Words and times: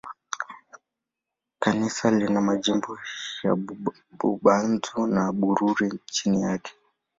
Kikanisa 1.51 2.05
lina 2.11 2.41
majimbo 2.47 2.91
ya 3.45 3.53
Bubanza 4.19 4.97
na 5.15 5.23
Bururi 5.39 5.87
chini 6.13 6.37
yake. 6.45 6.73